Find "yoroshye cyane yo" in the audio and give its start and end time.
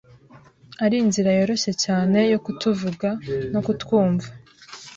1.37-2.39